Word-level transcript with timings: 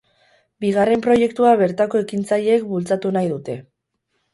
Bigarren 0.65 1.03
proiektua 1.09 1.53
bertako 1.61 2.03
ekintzaileek 2.07 2.69
bultzatu 2.75 3.17
nahi 3.19 3.35
dute. 3.39 3.63